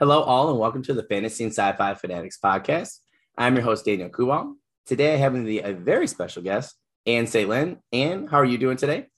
[0.00, 3.00] Hello, all, and welcome to the Fantasy and Sci-Fi Fanatics podcast.
[3.36, 4.52] I'm your host, Daniel Kuwal.
[4.86, 7.78] Today, I have the, a very special guest, Ann Lin.
[7.92, 9.08] Ann, how are you doing today?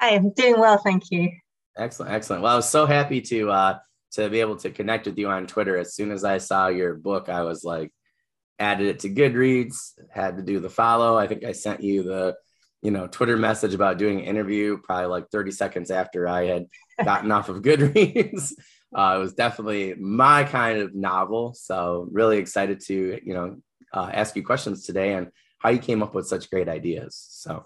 [0.00, 1.30] I am doing well, thank you.
[1.76, 2.42] Excellent, excellent.
[2.42, 3.78] Well, I was so happy to uh,
[4.12, 5.76] to be able to connect with you on Twitter.
[5.76, 7.92] As soon as I saw your book, I was like,
[8.58, 11.18] added it to Goodreads, had to do the follow.
[11.18, 12.36] I think I sent you the
[12.84, 16.66] you know Twitter message about doing an interview probably like 30 seconds after I had
[17.02, 18.52] gotten off of Goodreads.
[18.94, 21.54] Uh, it was definitely my kind of novel.
[21.54, 23.56] So really excited to, you know,
[23.92, 27.26] uh, ask you questions today and how you came up with such great ideas.
[27.30, 27.64] So,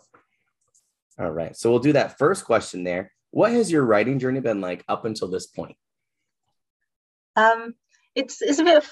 [1.19, 1.55] all right.
[1.57, 3.13] So we'll do that first question there.
[3.31, 5.77] What has your writing journey been like up until this point?
[7.35, 7.75] Um,
[8.15, 8.85] it's it's a bit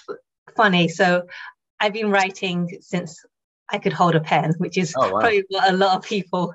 [0.57, 0.89] funny.
[0.89, 1.27] So
[1.79, 3.25] I've been writing since
[3.71, 5.21] I could hold a pen, which is oh, wow.
[5.21, 6.55] probably what a lot of people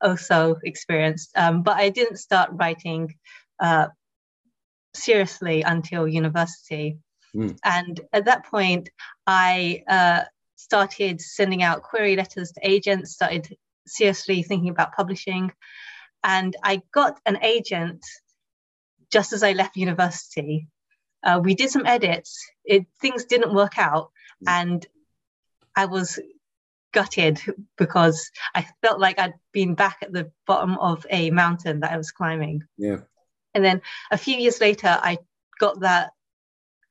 [0.00, 1.30] also experienced.
[1.36, 3.14] Um, but I didn't start writing
[3.60, 3.88] uh,
[4.94, 6.98] seriously until university.
[7.34, 7.56] Mm.
[7.64, 8.90] And at that point,
[9.26, 10.22] I uh,
[10.56, 15.52] started sending out query letters to agents, started seriously thinking about publishing.
[16.24, 18.04] And I got an agent
[19.10, 20.68] just as I left university.
[21.24, 24.10] Uh, we did some edits, it, things didn't work out.
[24.44, 24.50] Mm.
[24.50, 24.86] And
[25.76, 26.18] I was
[26.92, 27.40] gutted
[27.76, 31.96] because I felt like I'd been back at the bottom of a mountain that I
[31.96, 32.62] was climbing.
[32.76, 32.98] Yeah.
[33.54, 35.18] And then a few years later, I
[35.58, 36.12] got that,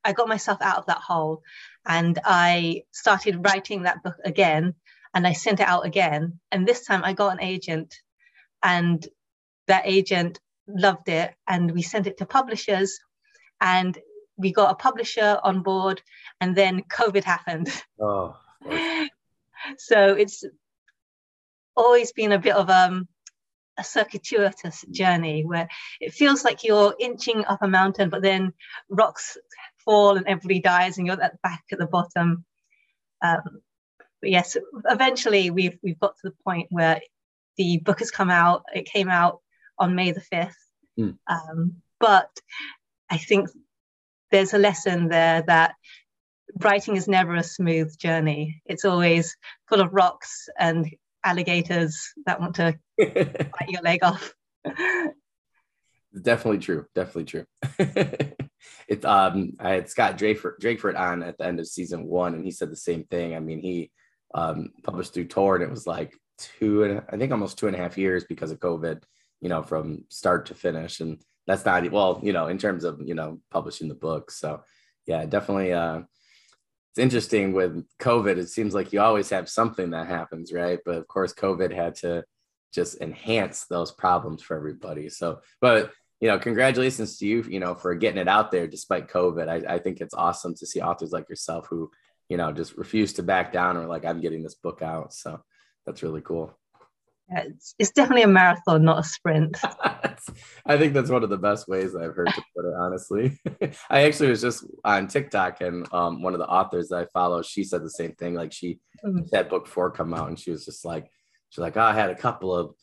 [0.04, 1.44] I got myself out of that hole
[1.86, 4.76] and I started writing that book again
[5.14, 6.40] and I sent it out again.
[6.52, 7.96] And this time I got an agent
[8.64, 9.06] and
[9.68, 13.00] that agent loved it and we sent it to publishers
[13.60, 13.98] and
[14.38, 16.02] we got a publisher on board
[16.40, 17.70] and then COVID happened.
[18.00, 18.36] Oh,
[19.78, 20.44] so it's
[21.76, 23.08] always been a bit of um,
[23.78, 25.68] a circuitous journey where
[26.00, 28.54] it feels like you're inching up a mountain, but then
[28.90, 29.38] rocks
[29.84, 32.46] fall and everybody dies, and you're at back at the bottom.
[33.22, 33.62] Um,
[34.22, 37.02] but yes, eventually we've we've got to the point where
[37.58, 38.64] the book has come out.
[38.74, 39.40] It came out
[39.78, 40.64] on May the fifth,
[41.00, 41.18] mm.
[41.28, 42.30] um, but
[43.10, 43.50] I think
[44.30, 45.76] there's a lesson there that
[46.60, 48.62] writing is never a smooth journey.
[48.66, 49.36] It's always
[49.68, 50.90] full of rocks and
[51.24, 54.34] alligators that want to bite your leg off.
[56.22, 56.86] definitely true.
[56.96, 57.46] Definitely true.
[58.88, 62.44] it's um I had Scott Drakeford, Drakeford on at the end of season one, and
[62.44, 63.36] he said the same thing.
[63.36, 63.92] I mean, he
[64.34, 67.76] um published through Tor, and it was like two and I think almost two and
[67.76, 69.04] a half years because of COVID.
[69.42, 72.20] You know, from start to finish, and that's not well.
[72.22, 74.32] You know, in terms of you know publishing the book.
[74.32, 74.64] So
[75.08, 75.74] yeah, definitely.
[75.74, 76.02] uh
[76.92, 78.38] it's interesting with COVID.
[78.38, 80.80] It seems like you always have something that happens, right?
[80.86, 82.26] But of course, COVID had to
[82.74, 85.08] just enhance those problems for everybody.
[85.10, 89.08] So, but you know, congratulations to you, you know, for getting it out there despite
[89.08, 89.48] COVID.
[89.48, 91.90] I, I think it's awesome to see authors like yourself who,
[92.30, 95.14] you know, just refuse to back down or like, I'm getting this book out.
[95.14, 95.42] So
[95.86, 96.54] that's really cool.
[97.32, 99.58] Yeah, it's, it's definitely a marathon, not a sprint.
[100.66, 103.40] I think that's one of the best ways I've heard to put it, honestly.
[103.90, 107.42] I actually was just on TikTok and um, one of the authors that I follow,
[107.42, 108.34] she said the same thing.
[108.34, 109.34] Like she mm-hmm.
[109.34, 111.10] had book four come out and she was just like,
[111.50, 112.76] she's like, oh, I had a couple of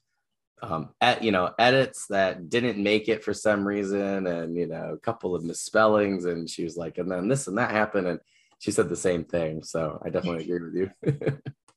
[0.63, 4.93] um, at, you know, edits that didn't make it for some reason, and you know,
[4.93, 8.21] a couple of misspellings, and she was like, and then this and that happened, and
[8.59, 9.63] she said the same thing.
[9.63, 11.39] So I definitely agree with you.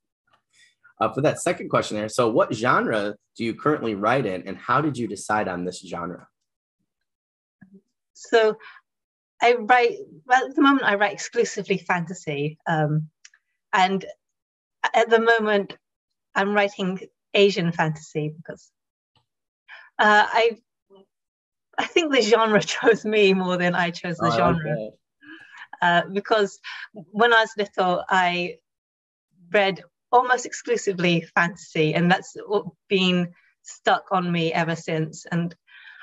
[1.01, 2.07] uh, for that second question there.
[2.07, 5.79] So, what genre do you currently write in, and how did you decide on this
[5.79, 6.27] genre?
[8.13, 8.55] So,
[9.41, 10.83] I write well, at the moment.
[10.83, 13.09] I write exclusively fantasy, um,
[13.73, 14.05] and
[14.93, 15.75] at the moment,
[16.35, 16.99] I'm writing
[17.33, 18.71] Asian fantasy because
[19.97, 20.57] uh, I
[21.79, 24.71] I think the genre chose me more than I chose the oh, genre.
[24.71, 24.91] Okay.
[25.81, 26.59] Uh, because
[26.93, 28.57] when I was little, I
[29.51, 32.35] read almost exclusively fantasy, and that's
[32.89, 33.33] been
[33.63, 35.25] stuck on me ever since.
[35.25, 35.55] And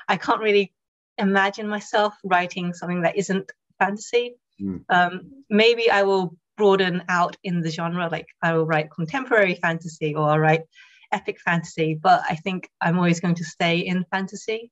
[0.07, 0.73] I can't really
[1.17, 4.35] imagine myself writing something that isn't fantasy.
[4.61, 4.83] Mm.
[4.89, 10.15] Um, maybe I will broaden out in the genre, like I will write contemporary fantasy
[10.15, 10.63] or I'll write
[11.11, 14.71] epic fantasy, but I think I'm always going to stay in fantasy.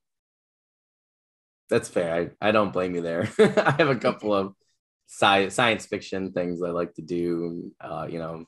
[1.70, 2.32] That's fair.
[2.40, 3.30] I, I don't blame you there.
[3.38, 4.54] I have a couple of
[5.06, 7.72] sci- science fiction things I like to do.
[7.80, 8.44] Uh, you know,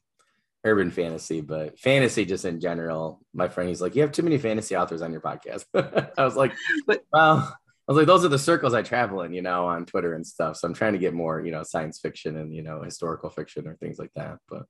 [0.64, 3.20] urban fantasy, but fantasy just in general.
[3.32, 5.64] My friend, he's like, you have too many fantasy authors on your podcast.
[6.18, 6.52] I was like,
[6.86, 7.56] but, well,
[7.88, 10.24] I was like, those are the circles I travel in, you know, on Twitter and
[10.24, 10.56] stuff.
[10.56, 13.66] So I'm trying to get more, you know, science fiction and you know, historical fiction
[13.66, 14.38] or things like that.
[14.48, 14.66] But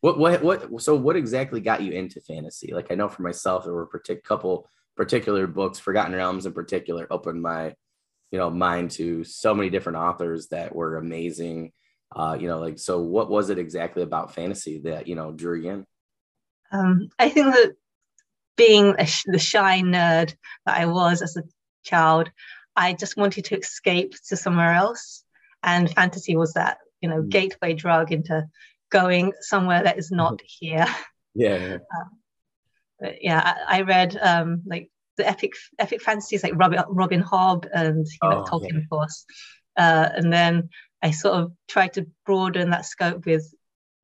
[0.00, 0.82] what what what?
[0.82, 2.72] So what exactly got you into fantasy?
[2.72, 6.52] Like I know for myself, there were a partic- couple particular books, Forgotten Realms in
[6.52, 7.74] particular, opened my
[8.30, 11.72] you know mind to so many different authors that were amazing
[12.14, 15.58] uh, you know like so what was it exactly about fantasy that you know drew
[15.58, 15.86] you in
[16.72, 17.74] um, i think that
[18.56, 20.34] being sh- the shy nerd
[20.66, 21.42] that i was as a
[21.84, 22.30] child
[22.76, 25.24] i just wanted to escape to somewhere else
[25.62, 27.28] and fantasy was that you know mm.
[27.28, 28.46] gateway drug into
[28.90, 30.86] going somewhere that is not here
[31.34, 31.74] yeah, yeah.
[31.74, 32.10] Um,
[33.00, 37.66] but yeah I, I read um, like the epic epic fantasies like Robin, Robin Hobb
[37.72, 38.78] and you know, oh, Tolkien, yeah.
[38.78, 39.24] of course.
[39.76, 40.68] Uh, and then
[41.04, 43.54] I sort of tried to broaden that scope with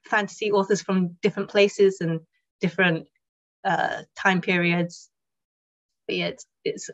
[0.05, 2.21] fantasy authors from different places and
[2.61, 3.09] different
[3.65, 5.09] uh, time periods.
[6.07, 6.91] But yeah, it's, it's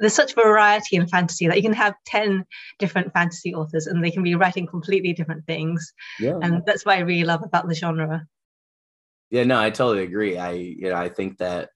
[0.00, 2.44] there's such variety in fantasy that you can have 10
[2.80, 5.92] different fantasy authors and they can be writing completely different things.
[6.18, 6.38] Yeah.
[6.42, 8.26] And that's what I really love about the genre.
[9.30, 10.38] Yeah, no, I totally agree.
[10.38, 11.68] I you know, I think that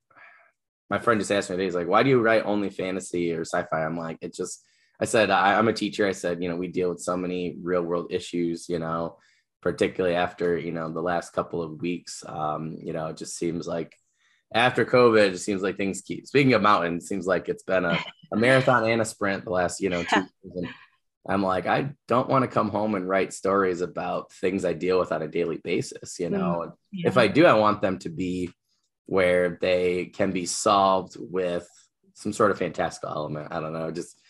[0.91, 3.43] my friend just asked me today, he's like, why do you write only fantasy or
[3.43, 3.85] sci-fi?
[3.85, 4.61] I'm like, it just,
[5.00, 6.06] I said, I, am a teacher.
[6.06, 9.19] I said, you know, we deal with so many real world issues, you know,
[9.61, 12.23] particularly after, you know, the last couple of weeks.
[12.26, 13.96] Um, you know, it just seems like
[14.55, 17.99] after COVID, it seems like things keep, speaking of mountains, seems like it's been a,
[18.32, 20.25] a marathon and a sprint the last, you know, two
[20.55, 20.69] and
[21.26, 24.99] I'm like, I don't want to come home and write stories about things I deal
[24.99, 26.67] with on a daily basis, you know.
[26.67, 27.08] Mm, yeah.
[27.08, 28.50] If I do, I want them to be
[29.06, 31.67] where they can be solved with
[32.12, 33.49] some sort of fantastical element.
[33.50, 34.20] I don't know, just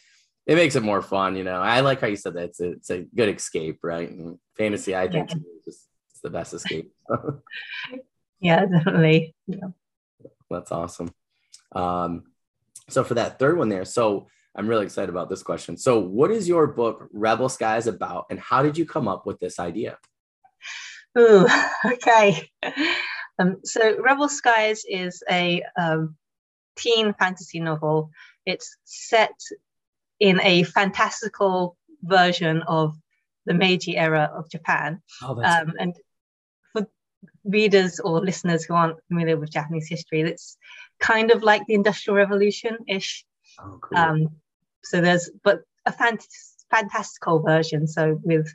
[0.46, 1.60] it makes it more fun, you know.
[1.60, 4.10] I like how you said that it's a, it's a good escape, right?
[4.10, 5.36] And fantasy, I think, yeah.
[5.36, 6.92] is just the best escape.
[8.40, 9.34] yeah, definitely.
[9.46, 9.68] Yeah.
[10.50, 11.12] That's awesome.
[11.72, 12.24] Um,
[12.88, 15.76] so for that third one there, so I'm really excited about this question.
[15.76, 19.40] So, what is your book Rebel Skies about, and how did you come up with
[19.40, 19.98] this idea?
[21.18, 21.46] Ooh,
[21.86, 22.50] okay.
[23.38, 26.16] Um, so Rebel Skies is a um,
[26.76, 28.10] teen fantasy novel.
[28.46, 29.34] It's set
[30.20, 32.94] in a fantastical version of
[33.46, 35.02] the Meiji era of Japan.
[35.22, 35.94] Oh, um, and
[36.72, 36.86] for
[37.44, 40.56] readers or listeners who aren't familiar with Japanese history, it's
[41.00, 43.24] kind of like the Industrial Revolution ish.
[43.60, 43.98] Oh, cool.
[43.98, 44.28] Um,
[44.82, 46.26] so there's, but a fant-
[46.70, 47.86] fantastical version.
[47.86, 48.46] So with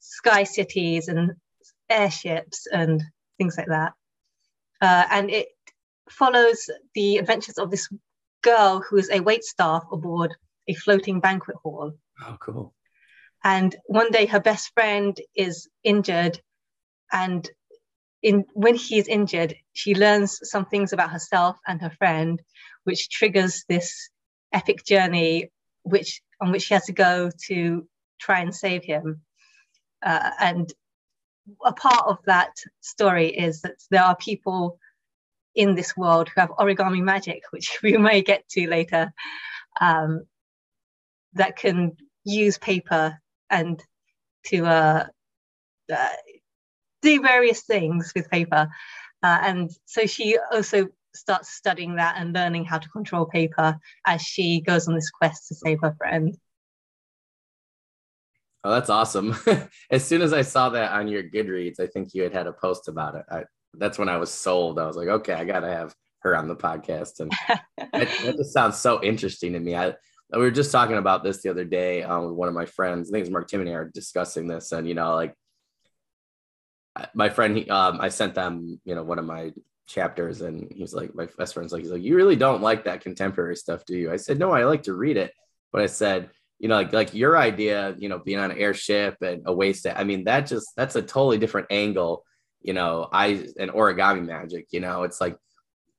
[0.00, 1.32] sky cities and
[1.88, 3.02] airships and
[3.38, 3.92] things like that
[4.80, 5.48] uh, and it
[6.10, 7.88] follows the adventures of this
[8.42, 10.34] girl who is a wait staff aboard
[10.68, 11.92] a floating banquet hall.
[12.22, 12.74] Oh, cool.
[13.44, 16.40] And one day her best friend is injured,
[17.12, 17.48] and
[18.22, 22.42] in when he is injured, she learns some things about herself and her friend,
[22.84, 24.10] which triggers this
[24.52, 25.50] epic journey,
[25.82, 27.86] which on which she has to go to
[28.18, 29.22] try and save him.
[30.02, 30.72] Uh, and
[31.64, 34.78] a part of that story is that there are people
[35.54, 39.12] in this world who have origami magic, which we may get to later,
[39.80, 40.26] um,
[41.36, 43.18] that can use paper
[43.50, 43.82] and
[44.46, 45.06] to uh,
[45.92, 46.08] uh,
[47.02, 48.68] do various things with paper.
[49.22, 54.20] Uh, and so she also starts studying that and learning how to control paper as
[54.22, 56.36] she goes on this quest to save her friend.
[58.64, 59.36] Oh, that's awesome.
[59.90, 62.52] as soon as I saw that on your Goodreads, I think you had had a
[62.52, 63.24] post about it.
[63.30, 63.44] I,
[63.74, 64.78] that's when I was sold.
[64.78, 67.20] I was like, okay, I got to have her on the podcast.
[67.20, 67.30] And
[67.92, 69.76] that, just sounds so interesting to me.
[69.76, 69.94] I,
[70.32, 73.08] we were just talking about this the other day um, with one of my friends.
[73.08, 74.72] I think it's Mark Timony are discussing this.
[74.72, 75.34] And, you know, like
[77.14, 79.52] my friend, he, um, I sent them, you know, one of my
[79.86, 83.02] chapters and he's like, my best friend's like, he's like, you really don't like that
[83.02, 84.12] contemporary stuff, do you?
[84.12, 85.32] I said, no, I like to read it.
[85.72, 89.16] But I said, you know, like like your idea, you know, being on an airship
[89.20, 89.86] and a waste.
[89.86, 92.24] I mean, that just that's a totally different angle.
[92.62, 94.68] You know, I and origami magic.
[94.70, 95.36] You know, it's like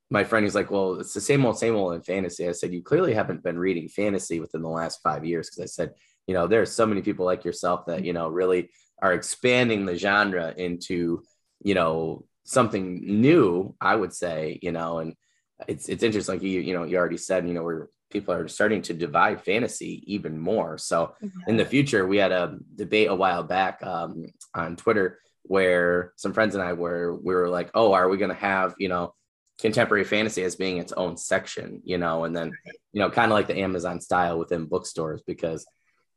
[0.09, 2.47] my friend he's like, well, it's the same old, same old in fantasy.
[2.47, 5.65] I said, you clearly haven't been reading fantasy within the last five years because I
[5.65, 5.93] said,
[6.27, 8.69] you know, there are so many people like yourself that you know really
[9.01, 11.23] are expanding the genre into
[11.61, 13.75] you know something new.
[13.81, 15.15] I would say, you know, and
[15.67, 16.35] it's it's interesting.
[16.35, 19.43] Like you, you know, you already said, you know, we're people are starting to divide
[19.43, 20.77] fantasy even more.
[20.77, 21.49] So mm-hmm.
[21.49, 26.33] in the future, we had a debate a while back um, on Twitter where some
[26.33, 29.13] friends and I were we were like, oh, are we going to have you know
[29.59, 32.51] contemporary fantasy as being its own section, you know, and then
[32.93, 35.65] you know kind of like the Amazon style within bookstores because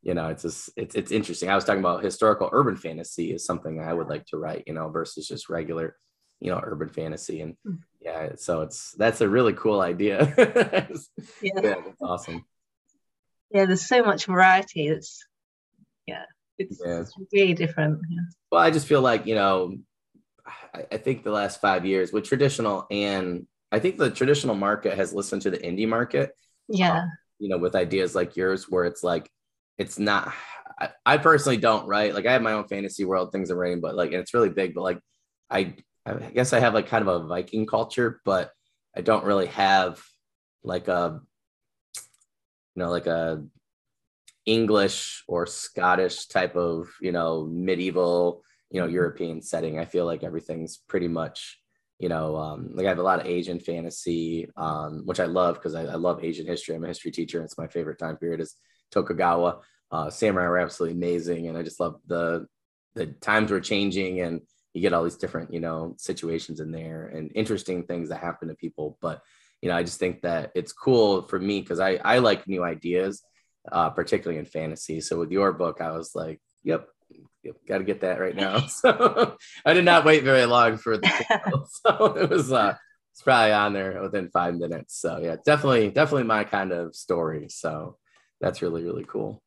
[0.03, 1.51] you know it's just it's it's interesting.
[1.51, 4.75] I was talking about historical urban fantasy is something I would like to write, you
[4.75, 5.97] know, versus just regular
[6.41, 7.75] you know urban fantasy and hmm.
[8.01, 10.87] yeah so it's that's a really cool idea yeah.
[11.43, 12.45] yeah that's awesome
[13.51, 15.25] yeah there's so much variety it's
[16.07, 16.25] yeah
[16.59, 17.01] it's, yeah.
[17.01, 18.23] it's really different yeah.
[18.51, 19.77] well i just feel like you know
[20.75, 24.97] I, I think the last five years with traditional and i think the traditional market
[24.97, 26.33] has listened to the indie market
[26.69, 29.29] yeah um, you know, with ideas like yours, where it's like,
[29.79, 30.33] it's not.
[30.79, 32.15] I, I personally don't write.
[32.15, 34.51] Like I have my own fantasy world things I'm writing, but like, and it's really
[34.51, 34.75] big.
[34.75, 35.01] But like,
[35.49, 35.75] I,
[36.07, 38.53] I guess I have like kind of a Viking culture, but
[38.97, 40.01] I don't really have
[40.63, 41.21] like a,
[41.97, 43.43] you know, like a
[44.45, 49.79] English or Scottish type of, you know, medieval, you know, European setting.
[49.79, 51.61] I feel like everything's pretty much
[52.01, 55.57] you know, um, like I have a lot of Asian fantasy, um, which I love
[55.57, 56.75] because I, I, love Asian history.
[56.75, 57.39] I'm a history teacher.
[57.39, 58.57] And it's my favorite time period is
[58.91, 59.59] Tokugawa.
[59.93, 61.49] Uh, samurai are absolutely amazing.
[61.49, 62.47] And I just love the,
[62.95, 64.41] the times were changing and
[64.73, 68.49] you get all these different, you know, situations in there and interesting things that happen
[68.49, 68.97] to people.
[69.03, 69.21] But,
[69.61, 72.65] you know, I just think that it's cool for me because I, I like new
[72.65, 73.23] ideas,
[73.71, 75.03] uh, particularly in fantasy.
[75.03, 76.89] So with your book, I was like, yep,
[77.67, 78.61] got to get that right now.
[78.69, 82.75] So I did not wait very long for the so it was uh
[83.13, 84.99] it's probably on there within five minutes.
[84.99, 87.49] So yeah, definitely, definitely my kind of story.
[87.49, 87.99] So
[88.41, 89.43] that's really, really cool.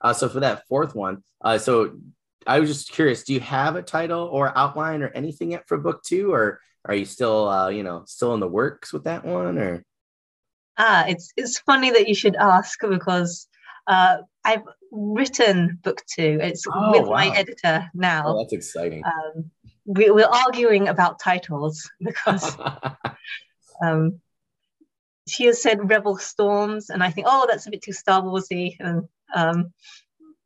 [0.00, 1.98] Uh, so for that fourth one, uh, so
[2.46, 5.76] I was just curious, do you have a title or outline or anything yet for
[5.76, 9.24] book two, or are you still, uh, you know, still in the works with that
[9.24, 9.84] one, or?
[10.78, 13.46] Ah, it's it's funny that you should ask because
[13.86, 16.38] uh, I've written book two.
[16.42, 17.14] It's oh, with wow.
[17.14, 18.24] my editor now.
[18.26, 19.02] Oh, that's exciting.
[19.04, 19.50] Um,
[19.84, 22.56] we, are arguing about titles because
[23.84, 24.20] um,
[25.28, 28.76] she has said Rebel Storms, and I think, oh, that's a bit too Star Warsy,
[28.80, 29.72] and um,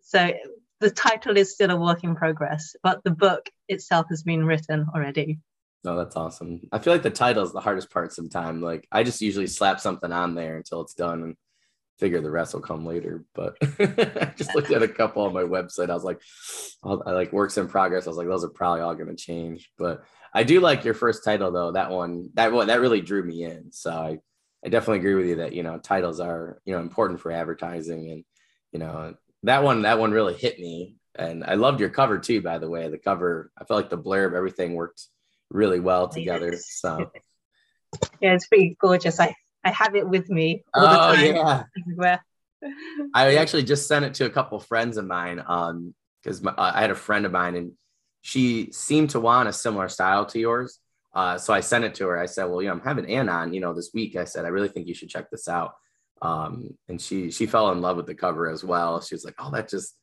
[0.00, 0.32] so
[0.80, 4.86] the title is still a work in progress, but the book itself has been written
[4.94, 5.38] already.
[5.84, 6.60] No, that's awesome.
[6.72, 8.62] I feel like the title is the hardest part sometimes.
[8.62, 11.22] Like I just usually slap something on there until it's done.
[11.22, 11.36] And
[11.98, 13.24] figure the rest will come later.
[13.34, 15.90] But I just looked at a couple on my website.
[15.90, 16.20] I was like,
[16.84, 18.06] I like works in progress.
[18.06, 19.70] I was like, those are probably all going to change.
[19.78, 21.72] But I do like your first title though.
[21.72, 23.72] That one, that one, that really drew me in.
[23.72, 24.18] So I,
[24.64, 28.10] I definitely agree with you that you know titles are you know important for advertising,
[28.10, 28.24] and
[28.72, 30.96] you know that one, that one really hit me.
[31.16, 32.40] And I loved your cover too.
[32.40, 35.06] By the way, the cover, I felt like the blurb, everything worked
[35.50, 36.54] really well together.
[36.58, 37.10] So.
[38.20, 39.20] Yeah, it's pretty gorgeous.
[39.20, 41.12] I I have it with me oh.
[41.12, 41.64] Yeah.
[41.80, 42.25] Everywhere.
[43.14, 46.90] I actually just sent it to a couple friends of mine um because I had
[46.90, 47.73] a friend of mine and
[48.23, 50.78] she seemed to want a similar style to yours.
[51.14, 52.18] Uh, so I sent it to her.
[52.18, 54.47] I said, "Well, you know, I'm having Ann on, you know, this week." I said,
[54.47, 55.75] "I really think you should check this out."
[56.23, 59.02] Um, and she she fell in love with the cover as well.
[59.02, 59.94] She was like, "Oh, that just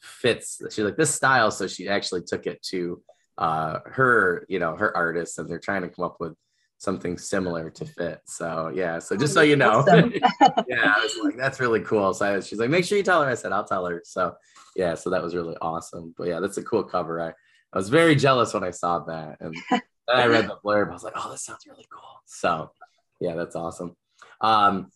[0.00, 3.02] fits." She's like, "This style." So she actually took it to
[3.36, 6.34] uh, her, you know, her artist, and they're trying to come up with
[6.80, 8.22] something similar to fit.
[8.24, 10.12] So yeah, so just so you know, awesome.
[10.66, 12.14] yeah, I was like, that's really cool.
[12.14, 13.28] So I, she's like, make sure you tell her.
[13.28, 14.00] I said, I'll tell her.
[14.04, 14.34] So
[14.74, 16.14] yeah, so that was really awesome.
[16.16, 17.20] But yeah, that's a cool cover.
[17.20, 20.88] I, I was very jealous when I saw that, and then I read the blurb.
[20.88, 22.22] I was like, oh, this sounds really cool.
[22.24, 22.72] So
[23.20, 23.94] yeah, that's awesome.
[24.40, 24.90] Um,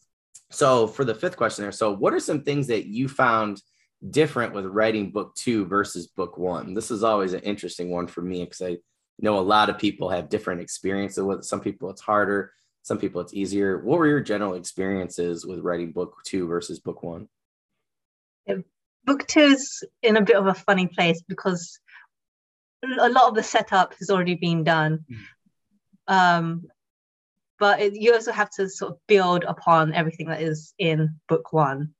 [0.50, 3.60] so for the fifth question there, so what are some things that you found
[4.10, 6.72] different with writing book two versus book one?
[6.72, 8.78] This is always an interesting one for me because I
[9.20, 12.52] know a lot of people have different experiences with some people it's harder
[12.84, 13.78] some people it's easier.
[13.78, 17.28] What were your general experiences with writing book two versus book one?
[19.06, 21.80] Book two is in a bit of a funny place because
[22.82, 25.04] a lot of the setup has already been done.
[26.08, 26.14] Mm.
[26.14, 26.66] um,
[27.58, 31.52] but it, you also have to sort of build upon everything that is in book
[31.52, 31.94] one.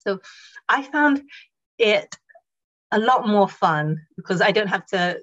[0.00, 0.20] So
[0.68, 1.22] i found
[1.78, 2.14] it
[2.90, 5.18] a lot more fun because i don't have to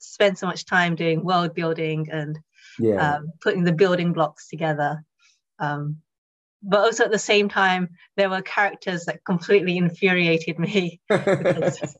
[0.00, 2.38] spend so much time doing world building and
[2.78, 3.16] yeah.
[3.16, 5.04] um, putting the building blocks together.
[5.58, 5.98] Um,
[6.62, 11.96] but also at the same time, there were characters that completely infuriated me because,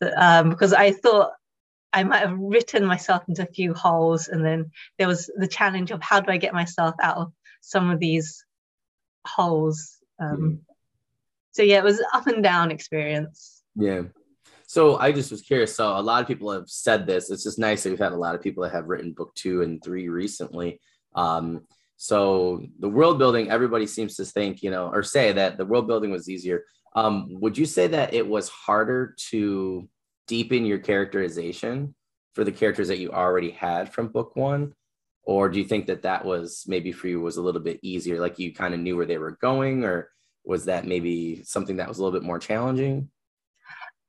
[0.16, 1.32] um, because I thought
[1.92, 5.90] I might have written myself into a few holes, and then there was the challenge
[5.90, 8.44] of how do I get myself out of some of these
[9.26, 9.96] holes.
[10.20, 10.60] Mm.
[11.52, 13.62] So yeah, it was up and down experience.
[13.74, 14.02] Yeah.
[14.70, 15.74] So I just was curious.
[15.74, 17.28] So a lot of people have said this.
[17.28, 19.62] It's just nice that we've had a lot of people that have written book two
[19.62, 20.80] and three recently.
[21.16, 21.62] Um,
[21.96, 25.88] so the world building, everybody seems to think, you know, or say that the world
[25.88, 26.62] building was easier.
[26.94, 29.88] Um, would you say that it was harder to
[30.28, 31.92] deepen your characterization
[32.36, 34.72] for the characters that you already had from book one?
[35.24, 38.20] Or do you think that that was maybe for you was a little bit easier?
[38.20, 40.10] Like you kind of knew where they were going, or
[40.44, 43.10] was that maybe something that was a little bit more challenging?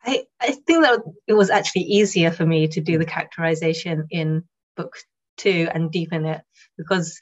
[0.03, 4.43] I, I think that it was actually easier for me to do the characterization in
[4.75, 4.95] book
[5.37, 6.41] two and deepen it
[6.77, 7.19] because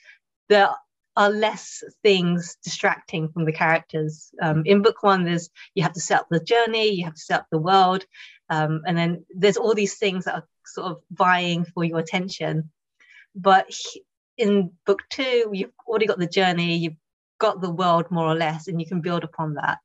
[0.47, 0.69] there
[1.15, 4.31] are less things distracting from the characters.
[4.41, 7.21] Um, in book one, there's you have to set up the journey, you have to
[7.21, 8.05] set up the world,
[8.49, 12.71] um, and then there's all these things that are sort of vying for your attention.
[13.35, 13.69] But
[14.37, 16.97] in book two, you've already got the journey, you've
[17.39, 19.79] got the world more or less, and you can build upon that.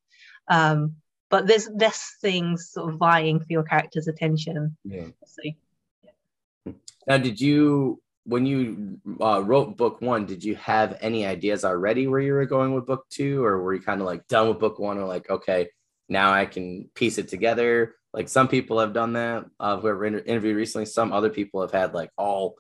[0.48, 0.96] Um,
[1.34, 4.76] but there's less things sort of vying for your character's attention.
[4.84, 5.08] Yeah.
[5.26, 6.72] So, yeah.
[7.08, 12.06] Now, did you when you uh, wrote book one, did you have any ideas already
[12.06, 14.60] where you were going with book two, or were you kind of like done with
[14.60, 15.70] book one, or like, okay,
[16.08, 17.96] now I can piece it together?
[18.12, 19.46] Like some people have done that.
[19.58, 22.54] Uh, whoever inter- interviewed recently, some other people have had like all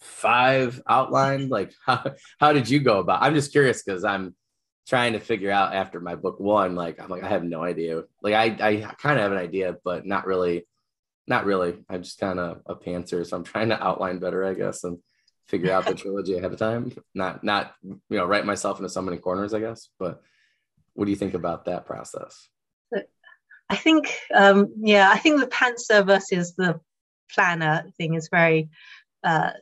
[0.00, 1.50] five outlined.
[1.50, 2.04] Like, how,
[2.38, 3.22] how did you go about?
[3.22, 4.34] I'm just curious because I'm
[4.90, 6.74] trying to figure out after my book one.
[6.74, 8.02] Like, I'm like, I have no idea.
[8.20, 10.66] Like, I I kind of have an idea, but not really
[11.28, 11.78] not really.
[11.88, 14.98] I'm just kind of a pantser, so I'm trying to outline better, I guess, and
[15.46, 16.92] figure out the trilogy ahead of time.
[17.14, 19.88] Not not you know write myself into so many corners, I guess.
[19.98, 20.20] But
[20.94, 22.48] what do you think about that process?
[23.70, 26.80] I think, um, yeah, I think the pantser versus the
[27.32, 28.68] planner thing is very
[29.22, 29.52] uh,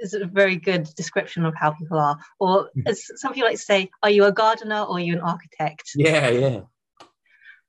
[0.00, 2.18] is a very good description of how people are.
[2.38, 5.20] Or as some people like to say, are you a gardener or are you an
[5.20, 5.90] architect?
[5.94, 6.60] Yeah, yeah.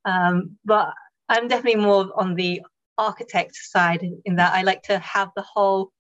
[0.06, 0.94] Um, but
[1.30, 2.62] I'm definitely more on the
[2.98, 5.92] architect side in that I like to have the whole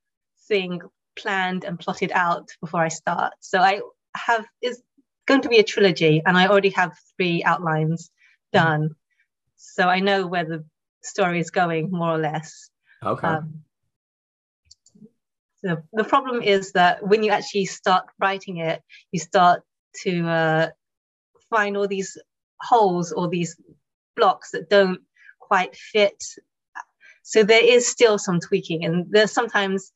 [0.47, 0.81] thing
[1.15, 3.33] planned and plotted out before I start.
[3.39, 3.81] So I
[4.15, 4.81] have is
[5.27, 8.11] going to be a trilogy, and I already have three outlines
[8.51, 8.95] done.
[9.55, 10.65] So I know where the
[11.03, 12.69] story is going more or less.
[13.03, 13.27] Okay.
[13.27, 13.63] Um,
[15.63, 19.61] so the problem is that when you actually start writing it, you start
[20.03, 20.69] to uh,
[21.49, 22.17] find all these
[22.59, 23.59] holes or these
[24.15, 25.01] blocks that don't
[25.39, 26.23] quite fit
[27.31, 29.93] so there is still some tweaking, and there's sometimes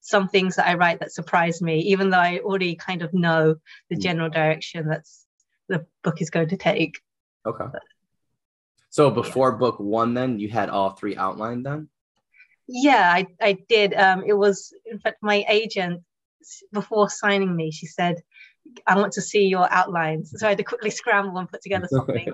[0.00, 3.56] some things that I write that surprise me, even though I already kind of know
[3.90, 4.00] the hmm.
[4.00, 5.26] general direction that's
[5.68, 6.98] the book is going to take.
[7.44, 7.66] Okay.
[8.88, 9.58] So before yeah.
[9.58, 11.89] book one, then you had all three outlined then?
[12.72, 13.94] Yeah, I, I did.
[13.94, 16.02] Um, it was, in fact, my agent,
[16.72, 18.22] before signing me, she said,
[18.86, 20.32] I want to see your outlines.
[20.36, 22.32] So I had to quickly scramble and put together something.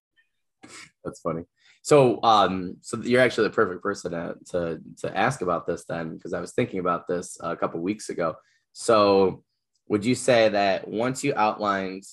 [1.04, 1.42] That's funny.
[1.82, 6.14] So, um, so you're actually the perfect person to to, to ask about this then,
[6.14, 8.36] because I was thinking about this a couple weeks ago.
[8.72, 9.42] So,
[9.88, 12.04] would you say that once you outlined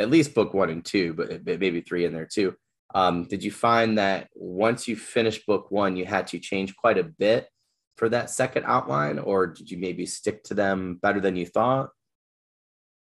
[0.00, 2.56] at least book one and two, but maybe three in there too,
[2.94, 6.98] um, did you find that once you finished book one, you had to change quite
[6.98, 7.48] a bit
[7.96, 11.90] for that second outline, or did you maybe stick to them better than you thought?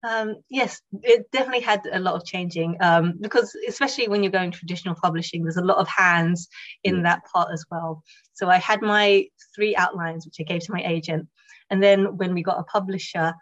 [0.03, 4.51] Um, yes, it definitely had a lot of changing um, because, especially when you're going
[4.51, 6.49] traditional publishing, there's a lot of hands
[6.83, 7.03] in mm.
[7.03, 8.03] that part as well.
[8.33, 11.27] So I had my three outlines, which I gave to my agent.
[11.69, 13.33] And then when we got a publisher,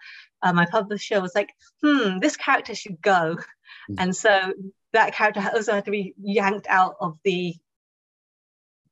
[0.44, 1.50] uh, my publisher was like,
[1.84, 3.38] hmm, this character should go.
[3.90, 3.96] Mm.
[3.98, 4.54] And so
[4.94, 7.56] that character also had to be yanked out of the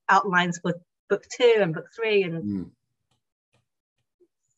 [0.08, 0.74] outlines for
[1.10, 2.24] book two and book three.
[2.24, 2.70] And mm.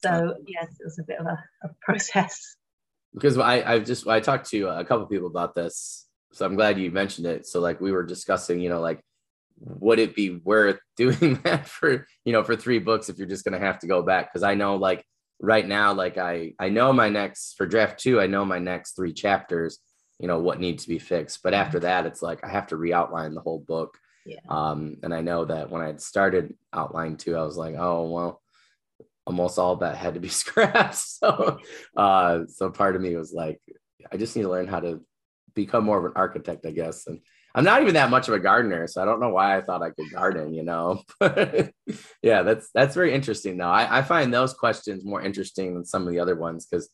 [0.03, 2.55] so, yes, it was a bit of a, a process
[3.13, 6.79] because I I've just I talked to a couple people about this, so I'm glad
[6.79, 7.45] you mentioned it.
[7.45, 9.01] So like we were discussing, you know, like
[9.59, 13.43] would it be worth doing that for you know for three books if you're just
[13.43, 14.31] gonna have to go back?
[14.31, 15.05] Because I know like
[15.39, 18.95] right now, like I I know my next for draft two, I know my next
[18.95, 19.79] three chapters,
[20.21, 21.41] you know what needs to be fixed.
[21.43, 23.97] But after that, it's like I have to re-outline the whole book.
[24.25, 24.39] Yeah.
[24.47, 28.09] Um, and I know that when I had started outline two, I was like, oh
[28.09, 28.41] well,
[29.25, 30.95] almost all that had to be scrapped.
[30.95, 31.59] So,
[31.97, 33.59] uh, so part of me was like,
[34.11, 35.01] I just need to learn how to
[35.55, 37.07] become more of an architect, I guess.
[37.07, 37.19] And
[37.53, 39.81] I'm not even that much of a gardener, so I don't know why I thought
[39.81, 41.01] I could garden, you know.
[42.21, 43.69] yeah, that's that's very interesting though.
[43.69, 46.89] I, I find those questions more interesting than some of the other ones because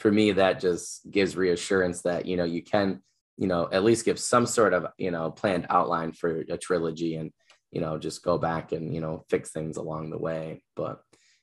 [0.00, 3.02] for me that just gives reassurance that you know you can
[3.36, 7.16] you know at least give some sort of you know planned outline for a trilogy
[7.16, 7.30] and
[7.70, 10.62] you know just go back and you know fix things along the way.
[10.74, 11.02] But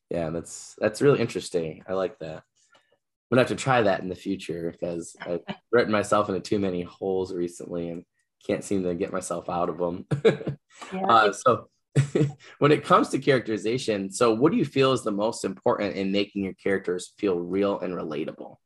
[0.09, 1.83] yeah, that's that's really interesting.
[1.87, 2.37] I like that.
[2.37, 5.41] I'm gonna have to try that in the future because I've
[5.71, 8.03] written myself into too many holes recently and
[8.45, 10.05] can't seem to get myself out of them.
[10.93, 11.05] yeah.
[11.07, 11.69] uh, so,
[12.59, 16.11] when it comes to characterization, so what do you feel is the most important in
[16.11, 18.57] making your characters feel real and relatable?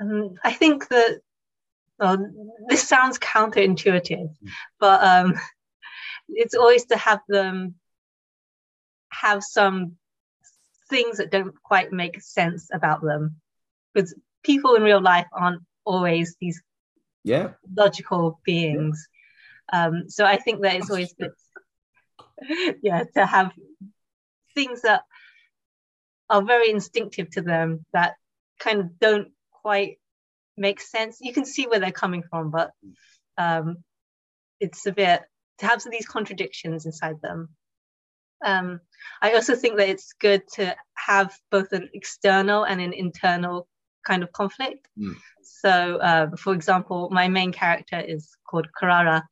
[0.00, 1.20] Um, I think that
[1.98, 2.18] well,
[2.68, 4.28] this sounds counterintuitive,
[4.78, 5.34] but um,
[6.28, 7.74] it's always to have them
[9.10, 9.96] have some
[10.90, 13.36] things that don't quite make sense about them
[13.94, 16.62] because people in real life aren't always these
[17.24, 19.08] yeah logical beings
[19.72, 19.86] yeah.
[19.86, 21.32] um so i think that it's always good
[22.82, 23.52] yeah to have
[24.54, 25.02] things that
[26.28, 28.16] are very instinctive to them that
[28.58, 29.28] kind of don't
[29.62, 29.98] quite
[30.56, 32.70] make sense you can see where they're coming from but
[33.38, 33.76] um
[34.60, 35.22] it's a bit
[35.58, 37.48] to have these contradictions inside them
[38.44, 38.80] Um,
[39.22, 43.68] I also think that it's good to have both an external and an internal
[44.06, 44.88] kind of conflict.
[44.98, 45.14] Mm.
[45.42, 49.22] So, uh, for example, my main character is called Kurara.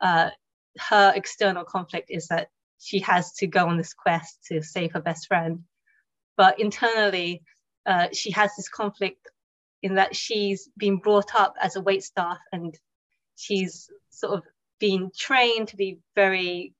[0.00, 0.30] Uh,
[0.78, 5.00] her external conflict is that she has to go on this quest to save her
[5.00, 5.60] best friend.
[6.36, 7.42] But internally,
[7.86, 9.28] uh, she has this conflict
[9.82, 12.76] in that she's been brought up as a wait staff and
[13.36, 14.44] she's sort of
[14.78, 16.74] been trained to be very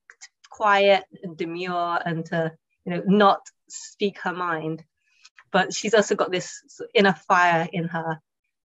[0.51, 2.53] quiet and demure and to
[2.85, 4.85] you know not speak her mind
[5.51, 6.63] but she's also got this
[6.95, 8.21] inner fire in her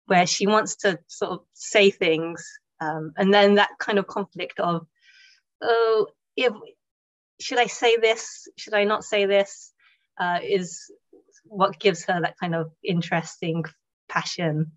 [0.06, 2.46] where she wants to sort of say things
[2.80, 4.86] um, and then that kind of conflict of
[5.62, 6.52] oh if
[7.40, 9.72] should i say this should i not say this
[10.18, 10.90] uh, is
[11.44, 13.64] what gives her that kind of interesting
[14.08, 14.72] passion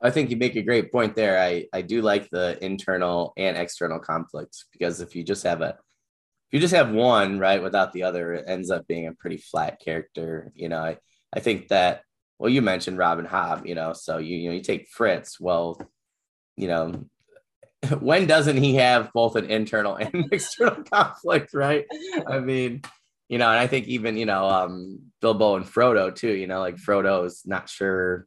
[0.00, 1.40] I think you make a great point there.
[1.40, 5.70] I, I do like the internal and external conflicts because if you just have a
[5.70, 9.36] if you just have one right without the other, it ends up being a pretty
[9.36, 10.50] flat character.
[10.54, 10.96] You know, I,
[11.34, 12.02] I think that
[12.38, 15.40] well, you mentioned Robin Hobb, you know, so you you know you take Fitz.
[15.40, 15.80] Well,
[16.56, 17.04] you know,
[18.00, 21.86] when doesn't he have both an internal and external conflict, right?
[22.26, 22.82] I mean,
[23.28, 26.32] you know, and I think even you know, um, Bilbo and Frodo too.
[26.32, 28.26] You know, like Frodo's not sure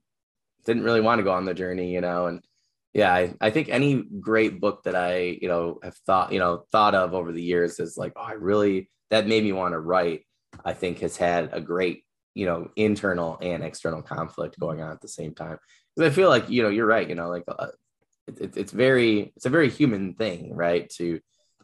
[0.66, 2.42] didn't really want to go on the journey, you know, and
[2.94, 6.66] yeah, I, I think any great book that I, you know, have thought, you know,
[6.72, 9.80] thought of over the years is like, oh, I really, that made me want to
[9.80, 10.26] write,
[10.66, 15.02] I think has had a great, you know, internal and external conflict going on at
[15.02, 15.58] the same time.
[15.96, 17.68] Because I feel like, you know, you're right, you know, like uh,
[18.28, 20.90] it, it's very, it's a very human thing, right.
[20.98, 21.20] To,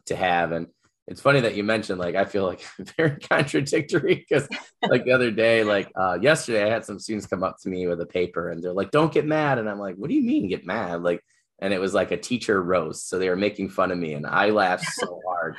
[0.06, 0.52] to have.
[0.52, 0.66] And
[1.08, 2.60] it's funny that you mentioned like I feel like
[2.96, 4.46] very contradictory because
[4.86, 7.86] like the other day, like uh, yesterday, I had some students come up to me
[7.86, 10.22] with a paper and they're like, "Don't get mad," and I'm like, "What do you
[10.22, 11.24] mean get mad?" Like,
[11.60, 14.26] and it was like a teacher roast, so they were making fun of me, and
[14.26, 15.56] I laughed so hard,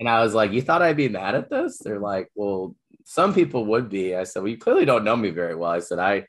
[0.00, 3.32] and I was like, "You thought I'd be mad at this?" They're like, "Well, some
[3.32, 6.00] people would be." I said, "Well, you clearly don't know me very well." I said,
[6.00, 6.26] "I."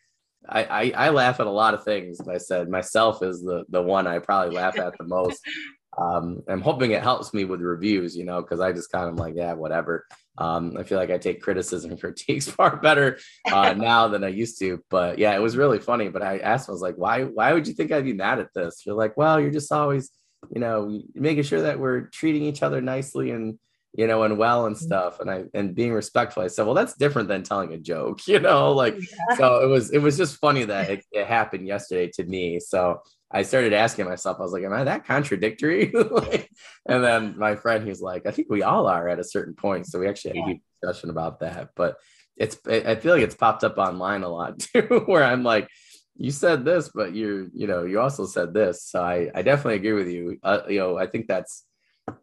[0.48, 2.20] I, I, I laugh at a lot of things.
[2.28, 5.42] I said myself is the the one I probably laugh at the most
[5.98, 9.16] um, I'm hoping it helps me with reviews, you know, because I just kind of
[9.16, 10.06] like, yeah, whatever.
[10.38, 13.20] Um, I feel like I take criticism and critiques far better
[13.52, 14.84] uh, now than I used to.
[14.90, 16.10] But yeah, it was really funny.
[16.10, 18.54] But I asked, I was like, why, why would you think I'd be mad at
[18.54, 18.84] this?
[18.86, 20.12] You're like, well, you're just always,
[20.52, 23.60] you know, making sure that we're treating each other nicely and,
[23.94, 24.86] you know, and well and mm-hmm.
[24.86, 25.20] stuff.
[25.20, 26.44] And I, and being respectful.
[26.44, 29.36] I said, well, that's different than telling a joke, you know, like, yeah.
[29.36, 32.60] so it was, it was just funny that it, it happened yesterday to me.
[32.60, 35.94] So I started asking myself, I was like, am I that contradictory?
[36.88, 39.86] and then my friend, he's like, I think we all are at a certain point.
[39.86, 40.44] So we actually had yeah.
[40.44, 41.70] a huge discussion about that.
[41.76, 41.98] But
[42.38, 45.68] it's, I feel like it's popped up online a lot too, where I'm like,
[46.16, 48.84] you said this, but you're, you know, you also said this.
[48.84, 50.38] So I, I definitely agree with you.
[50.44, 51.64] Uh, you know, I think that's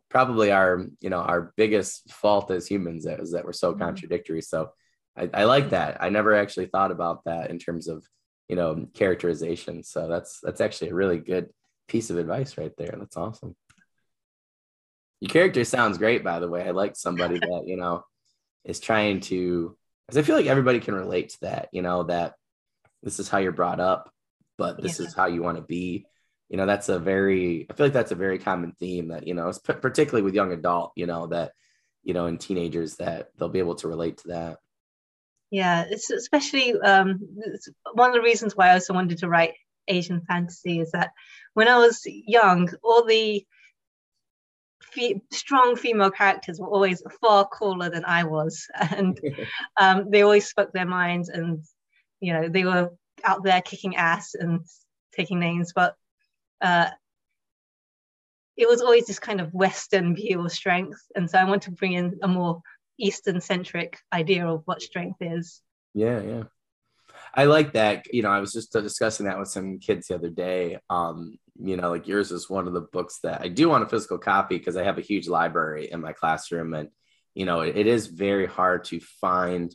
[0.09, 3.83] probably our, you know, our biggest fault as humans is that we're so mm-hmm.
[3.83, 4.43] contradictory.
[4.43, 4.71] So
[5.17, 5.99] I, I like that.
[6.01, 8.05] I never actually thought about that in terms of
[8.49, 11.49] you know characterization so that's that's actually a really good
[11.89, 13.55] piece of advice right there that's awesome
[15.21, 18.05] your character sounds great by the way i like somebody that you know
[18.65, 22.35] is trying to because i feel like everybody can relate to that you know that
[23.03, 24.11] this is how you're brought up
[24.59, 25.07] but this yeah.
[25.07, 26.07] is how you want to be
[26.49, 29.35] you know that's a very i feel like that's a very common theme that you
[29.35, 31.53] know particularly with young adult you know that
[32.03, 34.59] you know in teenagers that they'll be able to relate to that.
[35.51, 39.55] Yeah it's especially um, it's one of the reasons why i also wanted to write
[39.89, 41.11] asian fantasy is that
[41.55, 43.45] when i was young all the
[44.81, 48.67] fe- strong female characters were always far cooler than i was.
[48.97, 49.19] And
[49.81, 51.63] um, they always spoke their minds and
[52.21, 52.91] you know they were
[53.25, 54.61] out there kicking ass and
[55.15, 55.97] taking names but
[56.61, 56.89] uh,
[58.57, 61.71] it was always this kind of western view of strength and so i want to
[61.71, 62.63] bring in a more
[62.99, 65.61] Eastern centric idea of what strength is.
[65.95, 66.43] Yeah, yeah.
[67.35, 68.13] I like that.
[68.13, 70.79] You know, I was just discussing that with some kids the other day.
[70.89, 73.89] Um, you know, like yours is one of the books that I do want a
[73.89, 76.75] physical copy because I have a huge library in my classroom.
[76.75, 76.89] And,
[77.35, 79.75] you know, it, it is very hard to find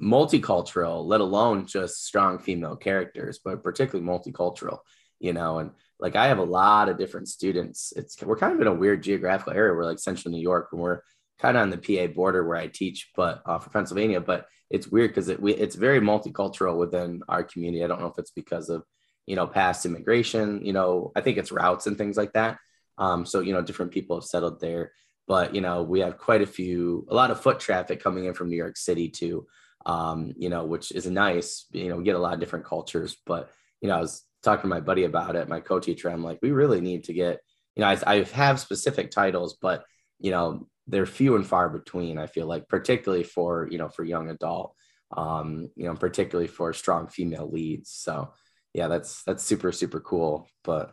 [0.00, 4.78] multicultural, let alone just strong female characters, but particularly multicultural,
[5.24, 7.94] you know, and like I have a lot of different students.
[7.96, 9.72] It's we're kind of in a weird geographical area.
[9.72, 11.00] We're like central New York, and we're
[11.38, 14.20] kind of on the PA border where I teach, but uh, for Pennsylvania.
[14.20, 17.82] But it's weird because it, we, it's very multicultural within our community.
[17.82, 18.84] I don't know if it's because of
[19.26, 20.62] you know past immigration.
[20.62, 22.58] You know, I think it's routes and things like that.
[22.98, 24.92] Um, so you know, different people have settled there.
[25.26, 28.34] But you know, we have quite a few, a lot of foot traffic coming in
[28.34, 29.46] from New York City too.
[29.86, 31.64] Um, you know, which is nice.
[31.72, 33.16] You know, we get a lot of different cultures.
[33.24, 36.08] But you know, I was talking to my buddy about it, my co-teacher.
[36.08, 37.40] I'm like, we really need to get.
[37.76, 39.84] You know, I, I have specific titles, but
[40.20, 42.18] you know they're few and far between.
[42.18, 44.74] I feel like, particularly for you know for young adult,
[45.16, 47.90] um, you know, particularly for strong female leads.
[47.90, 48.32] So
[48.72, 50.46] yeah, that's that's super super cool.
[50.62, 50.92] But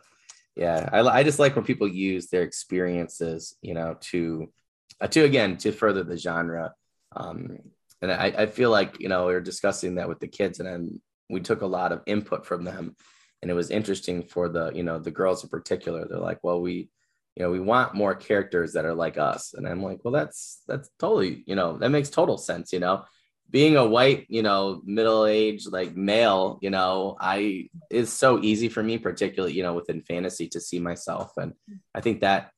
[0.56, 4.52] yeah, I, I just like when people use their experiences, you know, to
[5.00, 6.74] uh, to again to further the genre.
[7.14, 7.58] Um,
[8.00, 10.68] and I, I feel like you know we were discussing that with the kids, and
[10.68, 12.96] then we took a lot of input from them,
[13.42, 16.06] and it was interesting for the you know the girls in particular.
[16.08, 16.88] They're like, well, we
[17.36, 20.62] you know we want more characters that are like us, and I'm like, well, that's
[20.66, 22.72] that's totally you know that makes total sense.
[22.72, 23.04] You know,
[23.50, 28.82] being a white, you know, middle-aged like male, you know, I is so easy for
[28.82, 31.32] me, particularly, you know, within fantasy to see myself.
[31.36, 31.52] And
[31.94, 32.50] I think that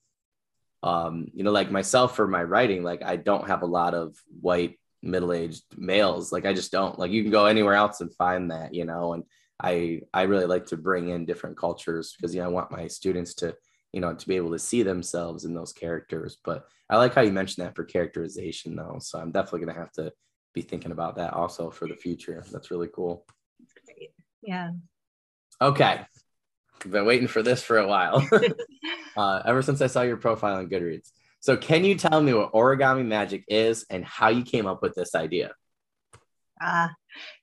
[0.84, 4.16] um, you know, like myself for my writing, like I don't have a lot of
[4.42, 6.30] white middle-aged males.
[6.30, 6.98] Like I just don't.
[6.98, 9.24] Like you can go anywhere else and find that, you know, and
[9.62, 12.86] I I really like to bring in different cultures because you know I want my
[12.88, 13.56] students to
[13.92, 16.38] you know to be able to see themselves in those characters.
[16.44, 18.98] But I like how you mentioned that for characterization though.
[19.00, 20.12] So I'm definitely gonna have to
[20.54, 22.44] be thinking about that also for the future.
[22.50, 23.26] That's really cool.
[23.86, 24.10] Great.
[24.42, 24.70] Yeah.
[25.60, 26.00] Okay.
[26.84, 28.26] I've been waiting for this for a while.
[29.16, 31.10] uh, ever since I saw your profile on Goodreads.
[31.40, 34.94] So, can you tell me what origami magic is and how you came up with
[34.94, 35.52] this idea?
[36.60, 36.94] Ah,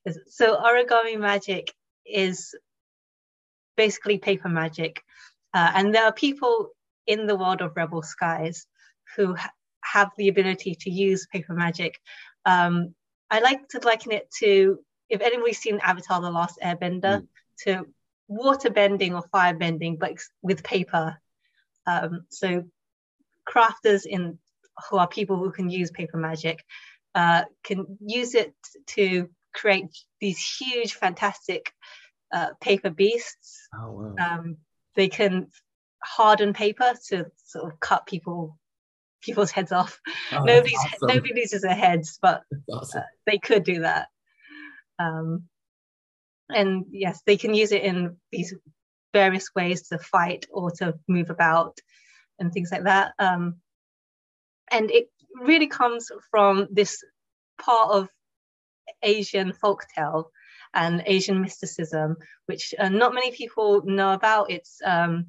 [0.08, 1.72] uh, so origami magic
[2.12, 2.56] is
[3.78, 5.02] basically paper magic.
[5.54, 6.70] Uh, and there are people
[7.08, 8.68] in the world of Rebel Skies
[9.16, 9.52] who ha-
[9.84, 12.00] have the ability to use paper magic
[12.46, 12.94] um,
[13.30, 17.28] I like to liken it to if anybody's seen Avatar: The Last Airbender, mm.
[17.66, 17.86] to
[18.28, 21.18] water bending or fire bending, but with paper.
[21.86, 22.66] Um, so
[23.50, 24.38] crafters in
[24.90, 26.64] who are people who can use paper magic
[27.16, 28.54] uh, can use it
[28.88, 31.74] to create these huge, fantastic
[32.32, 33.68] uh, paper beasts.
[33.76, 34.16] Oh, wow.
[34.20, 34.58] um,
[34.96, 35.48] they can
[36.04, 38.58] harden paper to sort of cut people
[39.22, 40.00] people's heads off.
[40.32, 41.08] Oh, Nobody's awesome.
[41.16, 43.02] nobody loses their heads, but awesome.
[43.02, 44.08] uh, they could do that.
[45.00, 45.44] Um,
[46.50, 48.54] and yes, they can use it in these
[49.14, 51.78] various ways to fight or to move about
[52.40, 53.14] and things like that.
[53.20, 53.58] Um,
[54.72, 55.10] and it
[55.42, 57.04] really comes from this
[57.60, 58.10] part of
[59.04, 60.26] Asian folktale
[60.74, 64.52] and Asian mysticism, which uh, not many people know about.
[64.52, 65.28] It's um,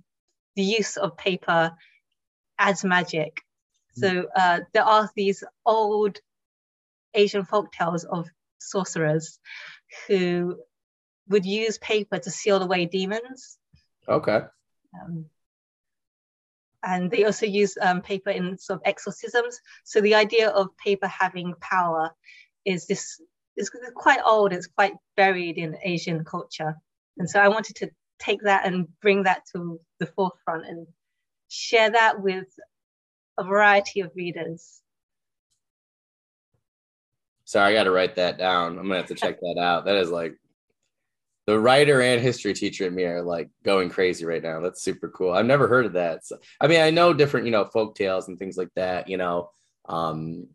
[0.57, 1.72] the use of paper
[2.59, 3.42] as magic
[3.94, 6.18] so uh, there are these old
[7.14, 8.28] Asian folk tales of
[8.59, 9.38] sorcerers
[10.07, 10.59] who
[11.28, 13.59] would use paper to seal away demons.
[14.09, 14.40] Okay.
[15.00, 15.26] Um,
[16.83, 19.61] and they also use um, paper in sort of exorcisms.
[19.85, 22.11] So the idea of paper having power
[22.64, 23.20] is this
[23.57, 24.53] is quite old.
[24.53, 26.77] It's quite buried in Asian culture,
[27.19, 30.87] and so I wanted to take that and bring that to the forefront and
[31.49, 32.47] share that with
[33.38, 34.81] a variety of readers.
[37.45, 38.79] Sorry, I got to write that down.
[38.79, 39.85] I'm gonna have to check that out.
[39.85, 40.37] That is like
[41.47, 44.61] the writer and history teacher in me are like going crazy right now.
[44.61, 45.33] That's super cool.
[45.33, 46.25] I've never heard of that.
[46.25, 49.09] So, I mean, I know different, you know, folk tales and things like that.
[49.09, 49.51] You know,
[49.88, 50.47] um,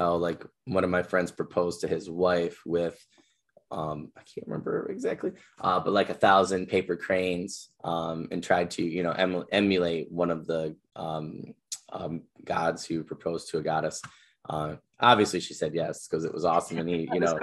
[0.00, 2.98] oh, like one of my friends proposed to his wife with,
[3.70, 8.70] um, I can't remember exactly, uh, but like a thousand paper cranes, um, and tried
[8.72, 11.54] to, you know, em- emulate one of the um,
[11.92, 14.02] um, gods who proposed to a goddess.
[14.48, 17.38] Uh, obviously, she said yes because it was awesome, and he, you know,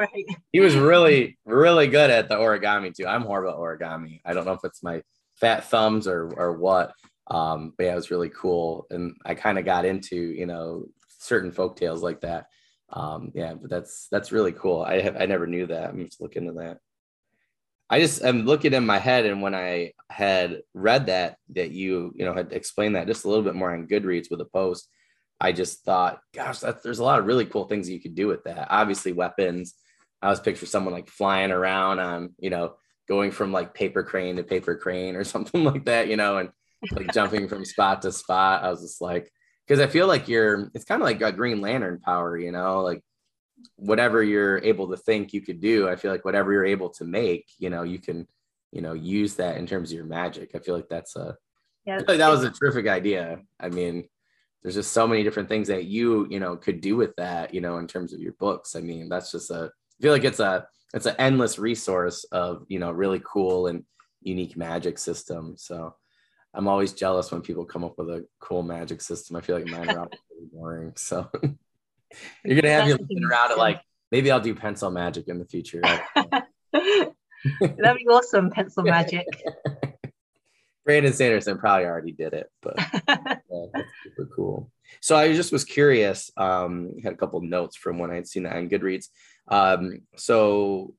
[0.51, 3.07] he was really, really good at the origami too.
[3.07, 4.19] I'm horrible at origami.
[4.25, 5.03] I don't know if it's my
[5.35, 6.93] fat thumbs or or what,
[7.27, 10.87] um, but yeah, it was really cool, and I kind of got into you know
[11.27, 12.47] certain folk tales like that.
[12.89, 14.81] Um, yeah, but that's that's really cool.
[14.81, 15.89] I have I never knew that.
[15.89, 16.79] I'm just looking into that.
[17.89, 22.13] I just am looking in my head, and when I had read that that you
[22.15, 24.89] you know had explained that just a little bit more on Goodreads with a post,
[25.39, 28.27] I just thought, gosh, that's, there's a lot of really cool things you could do
[28.27, 28.67] with that.
[28.69, 29.73] Obviously, weapons.
[30.21, 32.75] I was picturing someone like flying around on you know
[33.07, 36.49] going from like paper crane to paper crane or something like that, you know, and
[36.91, 38.63] like jumping from spot to spot.
[38.63, 39.31] I was just like,
[39.67, 42.81] because I feel like you're, it's kind of like a Green Lantern power, you know,
[42.81, 43.01] like
[43.75, 47.03] whatever you're able to think you could do, I feel like whatever you're able to
[47.03, 48.27] make, you know, you can,
[48.71, 50.51] you know, use that in terms of your magic.
[50.55, 51.35] I feel like that's a,
[51.85, 53.39] yeah, like that was a terrific idea.
[53.59, 54.07] I mean,
[54.61, 57.61] there's just so many different things that you, you know, could do with that, you
[57.61, 58.75] know, in terms of your books.
[58.75, 62.65] I mean, that's just a, I feel like it's a, it's an endless resource of,
[62.67, 63.83] you know, really cool and
[64.21, 65.55] unique magic system.
[65.57, 65.95] So
[66.57, 69.35] I'm always jealous when people come up with a cool magic system.
[69.35, 70.93] I feel like mine are really boring.
[70.95, 71.29] So
[72.43, 73.79] You're gonna have you looking around at like
[74.11, 75.81] maybe I'll do pencil magic in the future.
[76.73, 77.13] That'd
[77.61, 79.25] be awesome, pencil magic.
[80.85, 83.35] Brandon Sanderson probably already did it, but yeah,
[83.73, 84.71] that's super cool.
[85.01, 86.31] So I just was curious.
[86.37, 89.09] Um, had a couple notes from when I had seen that on Goodreads.
[89.49, 90.93] Um, so,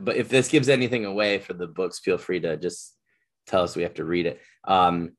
[0.00, 2.95] but if this gives anything away for the books, feel free to just
[3.46, 4.40] tell us we have to read it.
[4.66, 5.12] Um,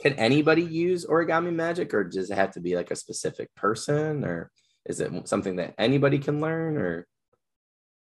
[0.00, 4.24] can anybody use origami magic, or does it have to be like a specific person,
[4.24, 4.50] or
[4.86, 7.06] is it something that anybody can learn, or?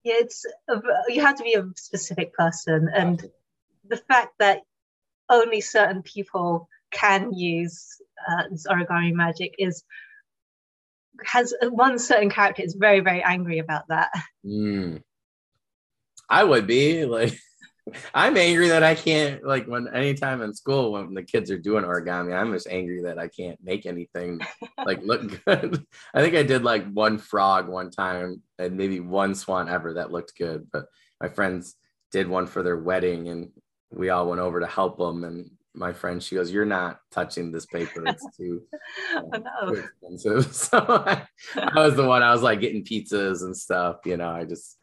[0.04, 0.44] Yeah, it's
[1.08, 3.24] you have to be a specific person, and
[3.86, 4.62] the fact that
[5.28, 9.84] only certain people can use uh, this origami magic is
[11.24, 14.10] has one certain character is very very angry about that.
[14.44, 15.02] Mm.
[16.30, 17.38] I would be like.
[18.14, 21.84] I'm angry that I can't like when anytime in school when the kids are doing
[21.84, 24.40] origami, I'm just angry that I can't make anything
[24.84, 25.84] like look good.
[26.14, 30.12] I think I did like one frog one time and maybe one swan ever that
[30.12, 30.86] looked good, but
[31.20, 31.74] my friends
[32.12, 33.50] did one for their wedding and
[33.90, 37.52] we all went over to help them and my friend, she goes, "You're not touching
[37.52, 38.02] this paper.
[38.06, 38.62] It's too,
[39.16, 42.22] um, too expensive." So I, I, was the one.
[42.22, 43.98] I was like getting pizzas and stuff.
[44.04, 44.77] You know, I just,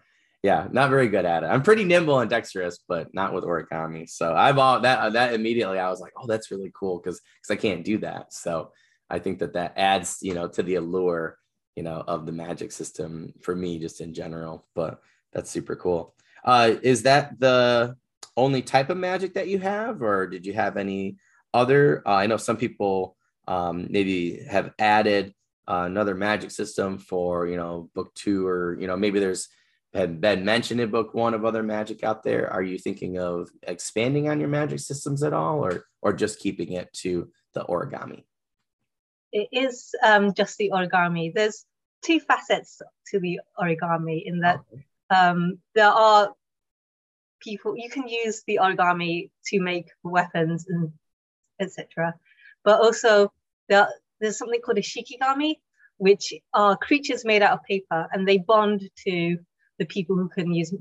[0.45, 1.47] yeah, not very good at it.
[1.47, 4.07] I'm pretty nimble and dexterous, but not with origami.
[4.07, 5.13] So I've all that.
[5.13, 8.31] That immediately, I was like, "Oh, that's really cool," because because I can't do that.
[8.31, 8.71] So
[9.09, 11.39] I think that that adds, you know, to the allure,
[11.75, 14.67] you know, of the magic system for me, just in general.
[14.75, 15.01] But
[15.33, 16.13] that's super cool.
[16.43, 17.97] Uh, is that the
[18.37, 21.17] only type of magic that you have, or did you have any
[21.55, 22.03] other?
[22.05, 25.33] Uh, I know some people um, maybe have added
[25.67, 29.49] uh, another magic system for you know book two, or you know maybe there's
[29.95, 32.51] had been mentioned in book one of other magic out there.
[32.51, 36.73] Are you thinking of expanding on your magic systems at all, or or just keeping
[36.73, 38.25] it to the origami?
[39.31, 41.33] It is um, just the origami.
[41.33, 41.65] There's
[42.05, 44.85] two facets to the origami in that okay.
[45.09, 46.33] um, there are
[47.41, 50.91] people you can use the origami to make weapons and
[51.59, 52.13] etc
[52.63, 53.31] but also
[53.69, 53.87] there,
[54.19, 55.55] there's something called a shikigami
[55.97, 59.37] which are creatures made out of paper and they bond to
[59.79, 60.73] the people who can use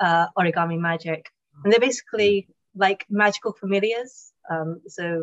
[0.00, 1.26] uh, origami magic
[1.62, 5.22] and they're basically like magical familiars um, so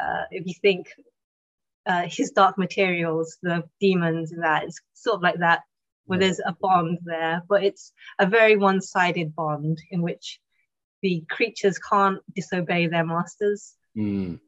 [0.00, 0.88] uh, if you think
[1.86, 5.62] uh, his dark materials the daemons and that it's sort of like that
[6.06, 10.40] where there's a bond there, but it's a very one sided bond in which
[11.00, 13.74] the creatures can't disobey their masters.
[13.96, 14.40] Mm.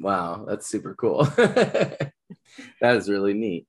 [0.00, 1.24] Wow, that's super cool.
[1.36, 2.12] that
[2.82, 3.66] is really neat.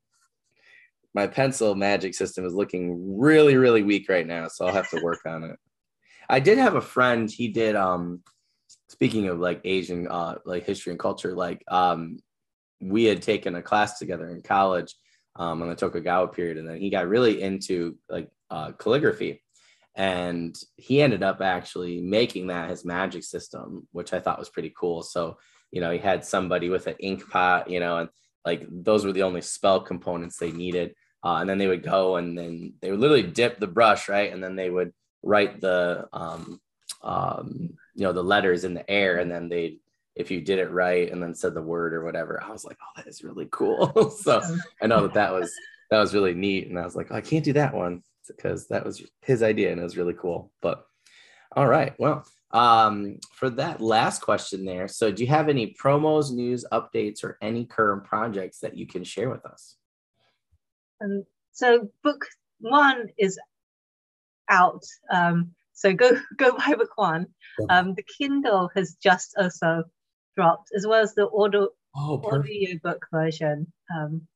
[1.13, 5.01] My pencil magic system is looking really, really weak right now, so I'll have to
[5.03, 5.57] work on it.
[6.29, 8.21] I did have a friend, he did um
[8.87, 12.19] speaking of like Asian uh like history and culture, like um
[12.81, 14.95] we had taken a class together in college
[15.35, 19.41] um, on the Tokugawa period, and then he got really into like uh, calligraphy,
[19.95, 24.73] and he ended up actually making that his magic system, which I thought was pretty
[24.77, 25.03] cool.
[25.03, 25.37] So
[25.71, 28.09] you know, he had somebody with an ink pot, you know, and
[28.45, 30.95] like those were the only spell components they needed.
[31.23, 34.31] Uh, and then they would go and then they would literally dip the brush, right?
[34.31, 36.61] And then they would write the, um,
[37.03, 39.79] um, you know, the letters in the air, and then they'd
[40.19, 42.77] if you did it right and then said the word or whatever i was like
[42.81, 44.41] oh that is really cool so
[44.81, 45.51] i know that that was
[45.89, 48.67] that was really neat and i was like oh, i can't do that one because
[48.67, 50.85] that was his idea and it was really cool but
[51.55, 56.31] all right well um for that last question there so do you have any promos
[56.31, 59.75] news updates or any current projects that you can share with us?
[61.03, 62.25] Um, so book
[62.59, 63.39] one is
[64.49, 64.83] out.
[65.11, 67.27] Um so go go buy book one.
[67.69, 69.83] Um the kindle has just also
[70.39, 73.71] dropped, as well as the audio oh, audiobook version.
[73.95, 74.27] Um,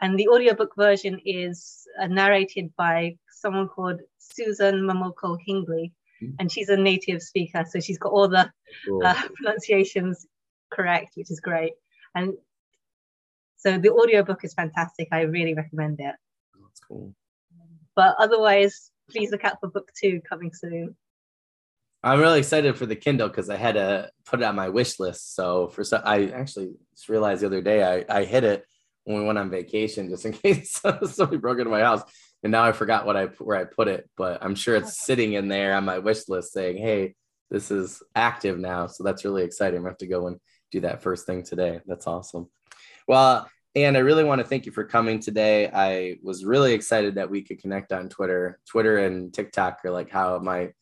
[0.00, 5.92] and the audiobook version is uh, narrated by someone called Susan Momoko Hingley.
[6.38, 8.50] And she's a native speaker, so she's got all the
[8.86, 9.04] cool.
[9.04, 10.26] uh, pronunciations
[10.70, 11.72] correct, which is great.
[12.14, 12.34] And
[13.56, 15.08] so the audiobook is fantastic.
[15.12, 16.14] I really recommend it.
[16.60, 17.14] That's cool.
[17.96, 20.96] But otherwise, please look out for book two coming soon.
[22.02, 25.00] I'm really excited for the Kindle because I had to put it on my wish
[25.00, 25.34] list.
[25.34, 28.64] So for some, I actually just realized the other day I, I hit it
[29.02, 30.80] when we went on vacation just in case
[31.10, 32.02] somebody broke into my house.
[32.42, 35.32] And now I forgot what I where I put it, but I'm sure it's sitting
[35.32, 37.14] in there on my wish list saying, "Hey,
[37.50, 39.84] this is active now." So that's really exciting.
[39.84, 40.38] I have to go and
[40.70, 41.80] do that first thing today.
[41.86, 42.48] That's awesome.
[43.08, 45.68] Well, and I really want to thank you for coming today.
[45.72, 48.60] I was really excited that we could connect on Twitter.
[48.66, 50.72] Twitter and TikTok are like how my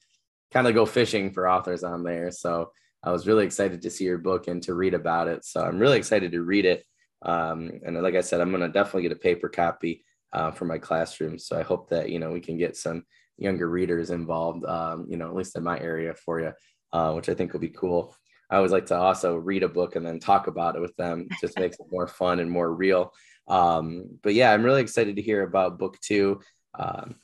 [0.52, 2.30] kind of go fishing for authors on there.
[2.30, 2.70] So
[3.02, 5.44] I was really excited to see your book and to read about it.
[5.44, 6.84] So I'm really excited to read it.
[7.22, 10.64] Um, and like I said, I'm going to definitely get a paper copy uh, for
[10.64, 11.38] my classroom.
[11.38, 13.04] So I hope that, you know, we can get some
[13.38, 16.52] younger readers involved, um, you know, at least in my area for you,
[16.92, 18.14] uh, which I think will be cool.
[18.50, 21.26] I always like to also read a book and then talk about it with them.
[21.30, 23.12] It just makes it more fun and more real.
[23.48, 26.40] Um, but yeah, I'm really excited to hear about book two.
[26.78, 27.16] Um,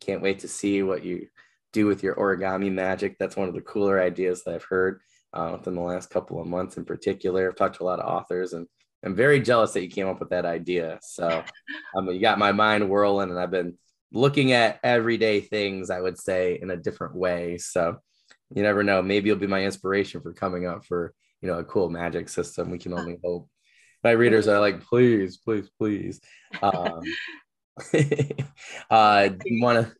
[0.00, 1.28] can't wait to see what you
[1.72, 3.16] do with your origami magic.
[3.18, 5.00] That's one of the cooler ideas that I've heard
[5.32, 7.48] uh, within the last couple of months in particular.
[7.48, 8.66] I've talked to a lot of authors and
[9.04, 10.98] I'm very jealous that you came up with that idea.
[11.02, 11.44] So
[11.96, 13.78] um, you got my mind whirling and I've been
[14.12, 17.58] looking at everyday things, I would say, in a different way.
[17.58, 17.98] So
[18.54, 19.02] you never know.
[19.02, 22.70] Maybe you'll be my inspiration for coming up for, you know, a cool magic system.
[22.70, 23.48] We can only hope.
[24.02, 26.20] My readers are like, please, please, please.
[26.62, 27.02] Um,
[28.90, 29.28] uh,
[29.60, 29.92] want to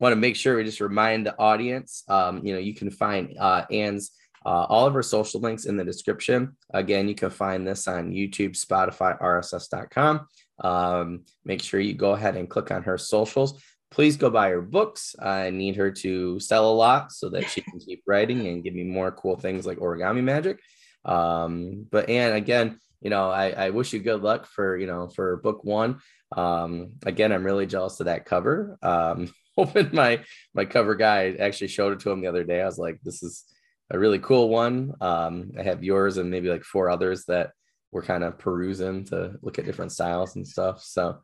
[0.00, 2.02] want to make sure we just remind the audience.
[2.08, 4.10] Um, you know, you can find uh, Ann's
[4.44, 6.56] uh, all of her social links in the description.
[6.72, 10.26] Again, you can find this on YouTube, Spotify, RSS.com.
[10.62, 13.62] Um, make sure you go ahead and click on her socials.
[13.90, 15.16] Please go buy her books.
[15.20, 18.74] I need her to sell a lot so that she can keep writing and give
[18.74, 20.60] me more cool things like origami magic.
[21.04, 25.08] Um, but and again, you know, I, I wish you good luck for you know
[25.08, 26.00] for book one.
[26.36, 28.78] Um, again, I'm really jealous of that cover.
[28.82, 29.32] Um,
[29.92, 30.22] my
[30.54, 32.60] my cover guy actually showed it to him the other day.
[32.60, 33.44] I was like, this is
[33.90, 34.94] a really cool one.
[35.00, 37.52] Um, I have yours and maybe like four others that
[37.92, 40.82] we're kind of perusing to look at different styles and stuff.
[40.82, 41.18] So,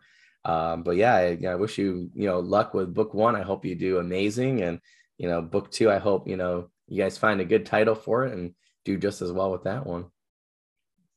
[0.44, 3.36] um, but yeah, I, I, wish you you know luck with book one.
[3.36, 4.80] I hope you do amazing, and
[5.18, 5.90] you know book two.
[5.90, 8.54] I hope you know you guys find a good title for it and
[8.84, 10.06] do just as well with that one.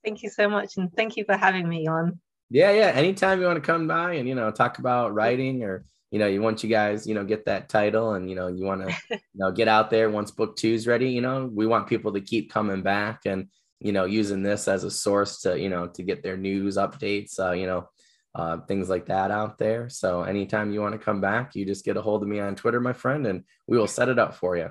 [0.04, 2.20] Thank you so much, and thank you for having me on.
[2.50, 2.88] Yeah, yeah.
[2.88, 6.28] Anytime you want to come by and you know talk about writing or you know
[6.28, 8.96] you want you guys you know get that title and you know you want to
[9.12, 11.50] you know get out there once book two is ready you know?
[11.52, 13.48] We want people to keep coming back and
[13.80, 17.40] you know using this as a source to you know to get their news updates
[17.40, 17.90] uh, you know
[18.36, 19.90] uh, things like that out there.
[19.90, 22.56] So anytime you want to come back you just get a hold of me on
[22.56, 24.70] twitter my friend and we will set it up for you.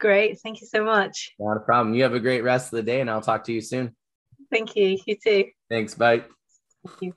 [0.00, 0.40] Great.
[0.40, 1.34] Thank you so much.
[1.38, 1.94] Not a problem.
[1.94, 3.94] You have a great rest of the day and i'll talk to you soon.
[4.50, 4.98] Thank you.
[5.06, 5.44] You too.
[5.70, 5.94] Thanks.
[5.94, 6.24] Bye.
[6.84, 7.14] Thank you